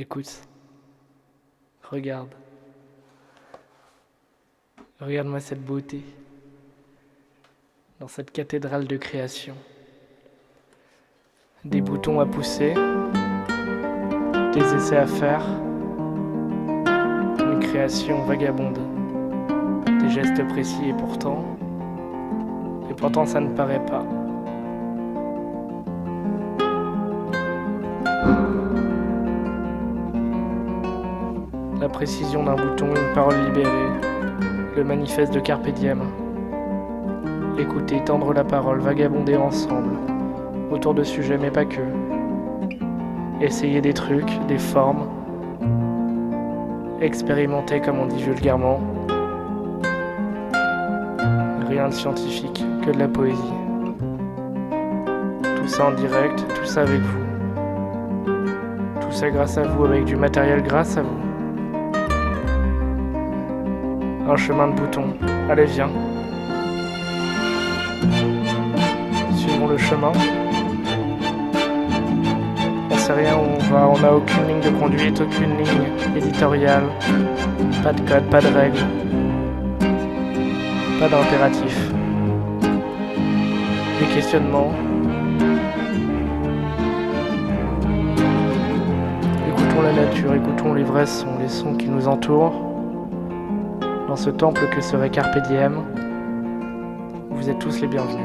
[0.00, 0.42] Écoute.
[1.90, 2.28] Regarde.
[5.00, 6.04] Regarde-moi cette beauté.
[7.98, 9.56] Dans cette cathédrale de création.
[11.64, 12.74] Des boutons à pousser.
[14.54, 15.44] Des essais à faire.
[17.40, 18.78] Une création vagabonde.
[20.00, 21.44] Des gestes précis et pourtant.
[22.88, 24.06] Et pourtant ça ne paraît pas.
[31.88, 33.88] La précision d'un bouton, une parole libérée,
[34.76, 36.02] le manifeste de Carpe Diem.
[38.04, 39.96] Tendre la parole, vagabonder ensemble,
[40.70, 41.80] autour de sujets mais pas que.
[43.40, 45.08] Essayer des trucs, des formes,
[47.00, 48.80] expérimenter comme on dit vulgairement.
[51.68, 53.54] Rien de scientifique, que de la poésie.
[55.56, 57.24] Tout ça en direct, tout ça avec vous.
[59.00, 61.27] Tout ça grâce à vous, avec du matériel grâce à vous.
[64.30, 65.04] Un chemin de bouton.
[65.48, 65.88] Allez, viens.
[69.34, 70.12] Suivons le chemin.
[72.90, 76.82] On sait rien où on va, on n'a aucune ligne de conduite, aucune ligne éditoriale.
[77.82, 78.84] Pas de code, pas de règles.
[81.00, 81.90] Pas d'impératif.
[83.98, 84.72] Des questionnements.
[89.48, 92.67] Écoutons la nature, écoutons les vrais sons, les sons qui nous entourent
[94.08, 95.82] dans ce temple que serait Carpe Diem,
[97.30, 98.24] vous êtes tous les bienvenus.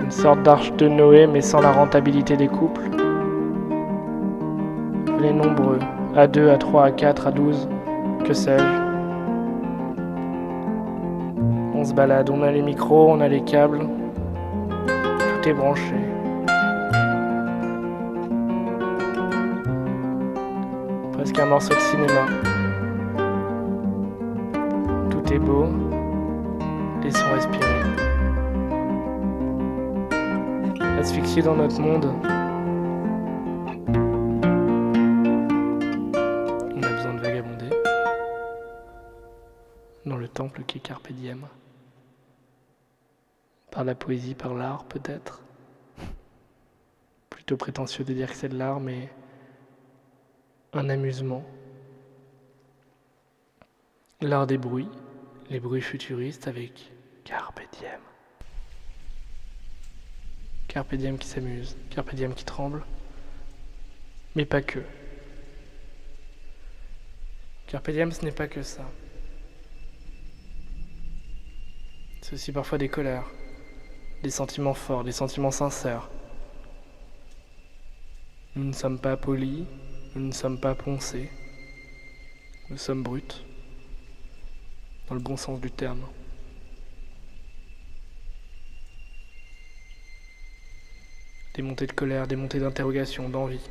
[0.00, 2.88] Une sorte d'arche de Noé, mais sans la rentabilité des couples.
[5.20, 5.80] Les nombreux,
[6.14, 7.68] à 2, à 3, à 4, à 12,
[8.24, 8.64] que sais-je.
[11.74, 15.94] On se balade, on a les micros, on a les câbles, tout est branché.
[21.12, 22.57] Presque un morceau de cinéma
[25.38, 25.66] est beau,
[27.02, 27.82] laissons respirer.
[30.98, 32.06] Asphyxié dans notre monde,
[36.74, 37.70] on a besoin de vagabonder
[40.06, 41.46] dans le temple qui est Carpe Diem.
[43.70, 45.42] Par la poésie, par l'art peut-être.
[47.30, 49.08] Plutôt prétentieux de dire que c'est de l'art, mais
[50.72, 51.44] un amusement.
[54.20, 54.90] L'art des bruits
[55.50, 56.90] les bruits futuristes avec
[57.24, 58.00] Carpe Diem.
[60.68, 62.84] Carpe Diem qui s'amuse, Carpe Diem qui tremble,
[64.34, 64.80] mais pas que.
[67.66, 68.84] Carpe Diem, ce n'est pas que ça.
[72.20, 73.30] C'est aussi parfois des colères,
[74.22, 76.10] des sentiments forts, des sentiments sincères.
[78.54, 79.64] Nous ne sommes pas polis,
[80.14, 81.30] nous ne sommes pas poncés,
[82.68, 83.22] nous sommes bruts
[85.08, 86.02] dans le bon sens du terme.
[91.54, 93.70] Des montées de colère, des montées d'interrogation, d'envie,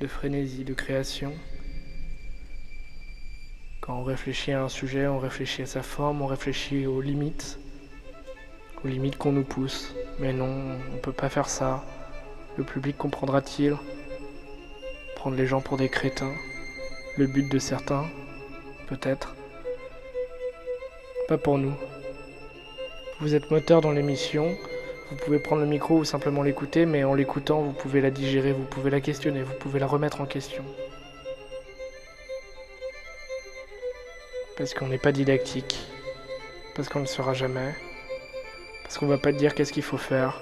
[0.00, 1.32] de frénésie, de création.
[3.80, 7.58] Quand on réfléchit à un sujet, on réfléchit à sa forme, on réfléchit aux limites,
[8.84, 9.94] aux limites qu'on nous pousse.
[10.20, 11.84] Mais non, on ne peut pas faire ça.
[12.56, 13.76] Le public comprendra-t-il?
[15.16, 16.34] Prendre les gens pour des crétins
[17.16, 18.06] Le but de certains
[18.86, 19.34] Peut-être
[21.28, 21.74] pas pour nous.
[23.20, 24.56] Vous êtes moteur dans l'émission,
[25.10, 28.52] vous pouvez prendre le micro ou simplement l'écouter, mais en l'écoutant, vous pouvez la digérer,
[28.52, 30.64] vous pouvez la questionner, vous pouvez la remettre en question.
[34.56, 35.78] Parce qu'on n'est pas didactique,
[36.74, 37.74] parce qu'on ne le sera jamais,
[38.84, 40.40] parce qu'on va pas te dire qu'est-ce qu'il faut faire.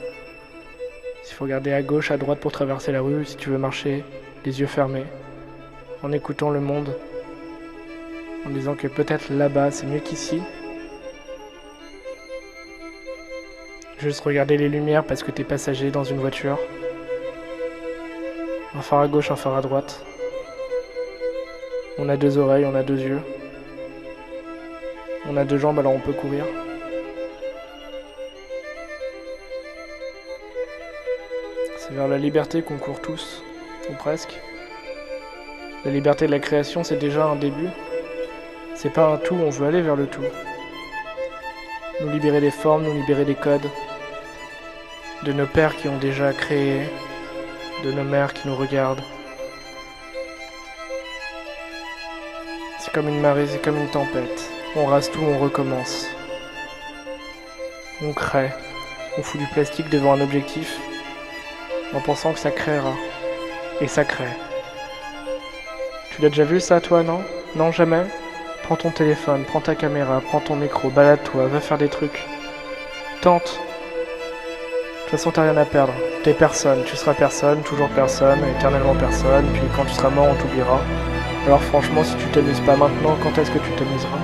[1.25, 4.05] S'il faut regarder à gauche, à droite pour traverser la rue, si tu veux marcher,
[4.45, 5.07] les yeux fermés,
[6.05, 6.97] en écoutant le monde,
[8.47, 10.41] en disant que peut-être là-bas c'est mieux qu'ici,
[13.99, 16.59] Juste regarder les lumières parce que t'es passager dans une voiture.
[18.75, 20.05] Un phare à gauche, un phare à droite.
[21.97, 23.21] On a deux oreilles, on a deux yeux.
[25.27, 26.45] On a deux jambes alors on peut courir.
[31.79, 33.43] C'est vers la liberté qu'on court tous,
[33.89, 34.39] ou presque.
[35.87, 37.71] La liberté de la création, c'est déjà un début.
[38.75, 40.25] C'est pas un tout, on veut aller vers le tout.
[42.03, 43.67] Nous libérer des formes, nous libérer des codes,
[45.23, 46.89] de nos pères qui ont déjà créé,
[47.85, 49.03] de nos mères qui nous regardent.
[52.79, 54.51] C'est comme une marée, c'est comme une tempête.
[54.77, 56.07] On rase tout, on recommence.
[58.03, 58.53] On crée,
[59.19, 60.79] on fout du plastique devant un objectif
[61.95, 62.93] en pensant que ça créera.
[63.81, 64.25] et ça crée.
[66.11, 67.21] Tu l'as déjà vu ça toi, non?
[67.57, 68.05] Non, jamais?
[68.63, 72.25] Prends ton téléphone, prends ta caméra, prends ton micro, balade-toi, va faire des trucs.
[73.21, 73.61] Tente.
[75.07, 75.93] De toute façon, t'as rien à perdre.
[76.25, 80.35] T'es personne, tu seras personne, toujours personne, éternellement personne, puis quand tu seras mort, on
[80.35, 80.81] t'oubliera.
[81.47, 84.19] Alors franchement, si tu t'amuses pas maintenant, quand est-ce que tu t'amuseras?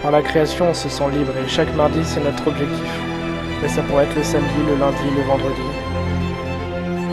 [0.00, 3.00] Par la création, on se sent libre et chaque mardi, c'est notre objectif.
[3.60, 5.68] Mais ça pourrait être le samedi, le lundi, le vendredi.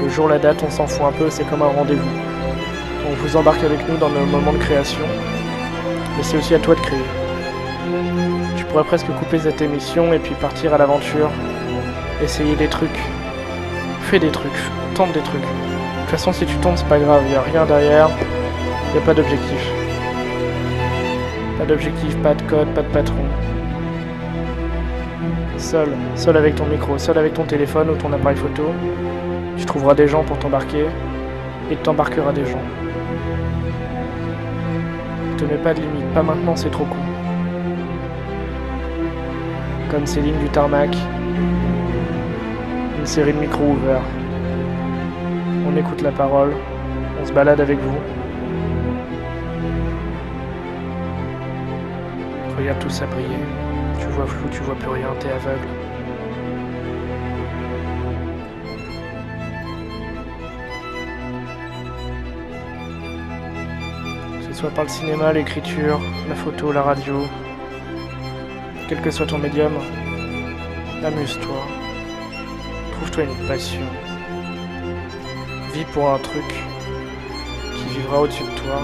[0.03, 2.15] Le jour, la date, on s'en fout un peu, c'est comme un rendez-vous.
[3.09, 5.01] On vous embarque avec nous dans nos moments de création,
[6.15, 6.99] mais c'est aussi à toi de créer.
[8.73, 11.29] Tu pourrais presque couper cette émission et puis partir à l'aventure,
[12.23, 12.99] essayer des trucs,
[14.01, 14.51] fais des trucs,
[14.95, 15.43] tente des trucs.
[15.43, 18.09] De toute façon, si tu tombes, c'est pas grave, il a rien derrière,
[18.91, 19.71] il a pas d'objectif.
[21.59, 23.23] Pas d'objectif, pas de code, pas de patron.
[25.59, 28.71] Seul, seul avec ton micro, seul avec ton téléphone ou ton appareil photo,
[29.55, 30.87] tu trouveras des gens pour t'embarquer
[31.69, 32.63] et t'embarqueras des gens.
[35.37, 37.02] Te mets pas de limite, pas maintenant, c'est trop con.
[39.93, 40.89] Comme Céline du tarmac,
[42.97, 44.01] une série de micros ouverts.
[45.67, 46.51] On écoute la parole,
[47.21, 47.97] on se balade avec vous.
[52.57, 53.37] Regarde tout ça briller.
[53.99, 55.67] Tu vois flou, tu vois plus rien, t'es aveugle.
[64.39, 67.13] Que ce soit par le cinéma, l'écriture, la photo, la radio,
[68.93, 69.73] quel que soit ton médium,
[71.03, 71.67] amuse-toi.
[72.91, 73.81] Trouve-toi une passion.
[75.73, 76.43] Vis pour un truc
[77.75, 78.83] qui vivra au-dessus de toi.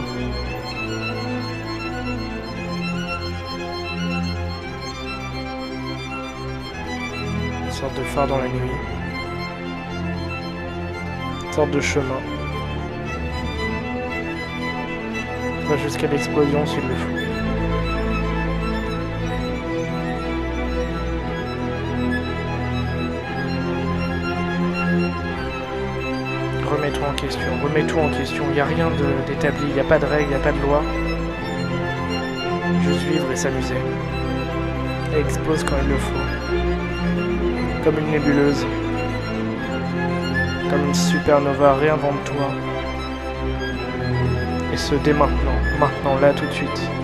[7.65, 8.71] Une sorte de phare dans la nuit.
[11.45, 12.21] Une sorte de chemin.
[15.67, 17.18] Va jusqu'à l'explosion s'il le faut.
[27.09, 28.43] En question, remets tout en question.
[28.49, 28.89] Il n'y a rien
[29.27, 30.83] d'établi, il n'y a pas de règles, il n'y a pas de loi.
[32.83, 33.75] Juste vivre et s'amuser.
[35.15, 37.83] Et expose quand il le faut.
[37.83, 38.65] Comme une nébuleuse.
[40.69, 42.49] Comme une supernova, réinvente-toi.
[44.73, 46.98] Et ce dès maintenant, maintenant, là tout de suite.